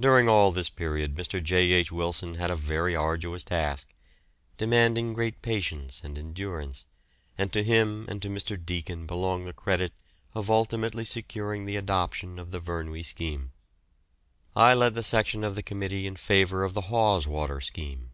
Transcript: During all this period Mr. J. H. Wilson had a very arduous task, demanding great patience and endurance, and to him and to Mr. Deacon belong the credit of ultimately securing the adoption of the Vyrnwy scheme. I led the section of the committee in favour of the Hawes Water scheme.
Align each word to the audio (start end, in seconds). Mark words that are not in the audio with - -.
During 0.00 0.26
all 0.26 0.52
this 0.52 0.70
period 0.70 1.16
Mr. 1.16 1.42
J. 1.42 1.72
H. 1.72 1.92
Wilson 1.92 2.36
had 2.36 2.50
a 2.50 2.56
very 2.56 2.96
arduous 2.96 3.42
task, 3.42 3.92
demanding 4.56 5.12
great 5.12 5.42
patience 5.42 6.00
and 6.02 6.16
endurance, 6.16 6.86
and 7.36 7.52
to 7.52 7.62
him 7.62 8.06
and 8.08 8.22
to 8.22 8.30
Mr. 8.30 8.56
Deacon 8.56 9.04
belong 9.06 9.44
the 9.44 9.52
credit 9.52 9.92
of 10.34 10.48
ultimately 10.48 11.04
securing 11.04 11.66
the 11.66 11.76
adoption 11.76 12.38
of 12.38 12.52
the 12.52 12.58
Vyrnwy 12.58 13.04
scheme. 13.04 13.52
I 14.56 14.72
led 14.72 14.94
the 14.94 15.02
section 15.02 15.44
of 15.44 15.56
the 15.56 15.62
committee 15.62 16.06
in 16.06 16.16
favour 16.16 16.64
of 16.64 16.72
the 16.72 16.88
Hawes 16.90 17.28
Water 17.28 17.60
scheme. 17.60 18.12